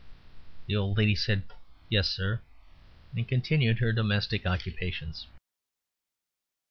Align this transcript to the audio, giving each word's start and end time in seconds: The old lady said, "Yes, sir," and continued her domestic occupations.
The 0.65 0.75
old 0.75 0.97
lady 0.97 1.13
said, 1.13 1.43
"Yes, 1.87 2.09
sir," 2.09 2.41
and 3.15 3.27
continued 3.27 3.77
her 3.77 3.93
domestic 3.93 4.47
occupations. 4.47 5.27